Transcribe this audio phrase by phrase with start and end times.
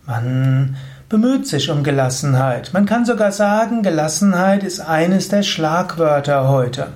[0.07, 0.75] Man
[1.09, 2.71] bemüht sich um Gelassenheit.
[2.73, 6.87] Man kann sogar sagen, Gelassenheit ist eines der Schlagwörter heute.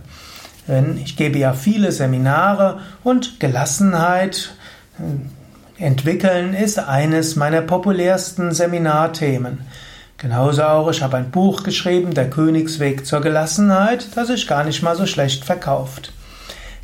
[0.67, 4.55] Denn ich gebe ja viele Seminare und Gelassenheit
[4.97, 9.59] äh, entwickeln ist eines meiner populärsten Seminarthemen.
[10.17, 14.81] Genauso auch, ich habe ein Buch geschrieben, Der Königsweg zur Gelassenheit, das sich gar nicht
[14.81, 16.11] mal so schlecht verkauft.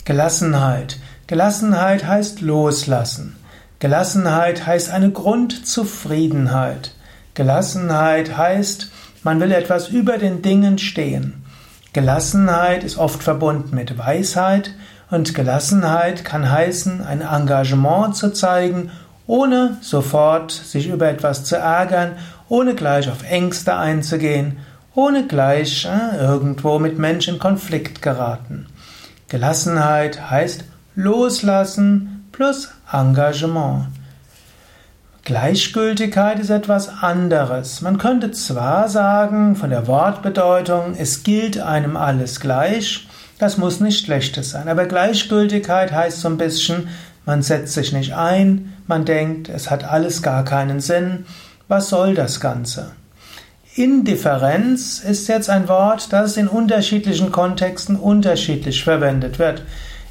[0.06, 0.98] Gelassenheit.
[1.26, 3.36] Gelassenheit heißt loslassen.
[3.80, 6.92] Gelassenheit heißt eine Grundzufriedenheit.
[7.34, 8.92] Gelassenheit heißt,
[9.24, 11.44] man will etwas über den Dingen stehen.
[11.92, 14.76] Gelassenheit ist oft verbunden mit Weisheit
[15.10, 18.92] und Gelassenheit kann heißen, ein Engagement zu zeigen,
[19.26, 22.14] ohne sofort sich über etwas zu ärgern
[22.54, 24.58] ohne gleich auf Ängste einzugehen,
[24.94, 28.68] ohne gleich äh, irgendwo mit Menschen in Konflikt geraten.
[29.28, 33.88] Gelassenheit heißt loslassen plus Engagement.
[35.24, 37.82] Gleichgültigkeit ist etwas anderes.
[37.82, 43.08] Man könnte zwar sagen, von der Wortbedeutung, es gilt einem alles gleich,
[43.40, 46.90] das muss nicht Schlechtes sein, aber Gleichgültigkeit heißt so ein bisschen,
[47.26, 51.26] man setzt sich nicht ein, man denkt, es hat alles gar keinen Sinn,
[51.68, 52.92] was soll das Ganze?
[53.76, 59.64] Indifferenz ist jetzt ein Wort, das in unterschiedlichen Kontexten unterschiedlich verwendet wird.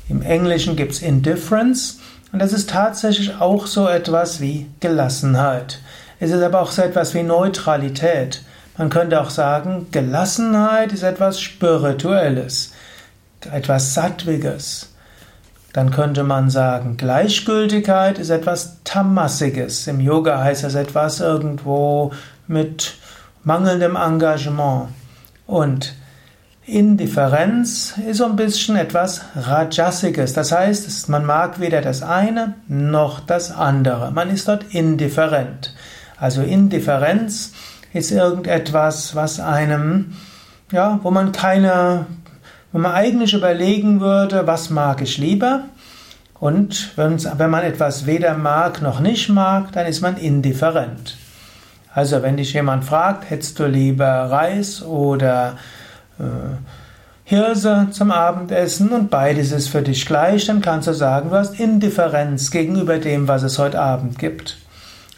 [0.09, 2.01] Im Englischen gibt es Indifference
[2.33, 5.79] und das ist tatsächlich auch so etwas wie Gelassenheit.
[6.19, 8.43] Es ist aber auch so etwas wie Neutralität.
[8.79, 12.73] Man könnte auch sagen, Gelassenheit ist etwas Spirituelles,
[13.53, 14.92] etwas Sattwiges.
[15.73, 19.87] Dann könnte man sagen, Gleichgültigkeit ist etwas Tamassiges.
[19.87, 22.13] Im Yoga heißt das etwas irgendwo
[22.47, 22.95] mit
[23.43, 24.89] mangelndem Engagement.
[25.47, 25.95] Und
[26.65, 30.33] Indifferenz ist so ein bisschen etwas Rajasiges.
[30.33, 34.13] Das heißt, man mag weder das eine noch das andere.
[34.13, 35.75] Man ist dort indifferent.
[36.19, 37.53] Also Indifferenz
[37.93, 40.13] ist irgendetwas, was einem,
[40.71, 42.07] ja, wo man keine
[42.73, 45.65] wenn man eigentlich überlegen würde, was mag ich lieber,
[46.43, 51.17] und wenn man etwas weder mag noch nicht mag, dann ist man indifferent.
[51.95, 55.57] Also wenn dich jemand fragt, hättest du lieber Reis oder
[56.19, 56.25] äh,
[57.23, 61.61] Hirse zum Abendessen und beides ist für dich gleich, dann kannst du sagen, du hast
[61.61, 64.57] Indifferenz gegenüber dem, was es heute Abend gibt.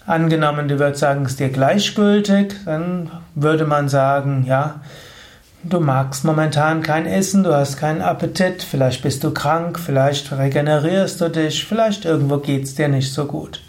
[0.06, 4.81] Angenommen, du würdest sagen, es ist dir gleichgültig, dann würde man sagen, ja,
[5.66, 11.19] Du magst momentan kein Essen, du hast keinen Appetit, vielleicht bist du krank, vielleicht regenerierst
[11.22, 13.62] du dich, vielleicht irgendwo geht's dir nicht so gut.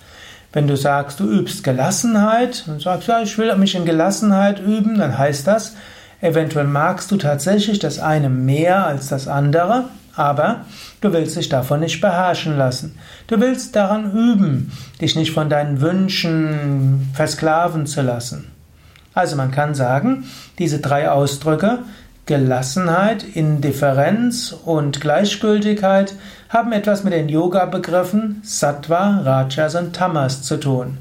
[0.52, 4.98] Wenn du sagst, du übst Gelassenheit und sagst, ja, ich will mich in Gelassenheit üben,
[4.98, 5.78] dann heißt das,
[6.20, 9.86] eventuell magst du tatsächlich das eine mehr als das andere,
[10.18, 10.66] aber
[11.00, 13.00] du willst dich davon nicht beherrschen lassen.
[13.28, 18.52] Du willst daran üben, dich nicht von deinen Wünschen versklaven zu lassen.
[19.16, 20.26] Also man kann sagen,
[20.60, 21.80] diese drei Ausdrücke
[22.28, 26.16] Gelassenheit, Indifferenz und Gleichgültigkeit
[26.50, 30.98] haben etwas mit den Yoga-Begriffen Sattva, Rajas und Tamas zu tun.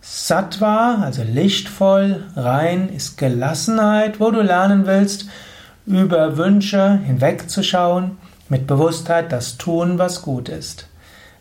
[0.00, 5.26] Sattva, also lichtvoll, rein, ist Gelassenheit, wo du lernen willst,
[5.86, 10.86] über Wünsche hinwegzuschauen, mit Bewusstheit das tun, was gut ist.